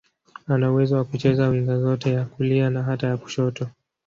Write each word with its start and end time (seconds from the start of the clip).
Ana 0.51 0.65
uwezo 0.71 0.93
wa 0.95 1.05
kucheza 1.09 1.47
winga 1.49 1.79
zote, 1.79 2.11
ya 2.13 2.25
kulia 2.25 2.69
na 2.69 2.83
hata 2.83 3.07
ya 3.07 3.17
kushoto. 3.17 3.67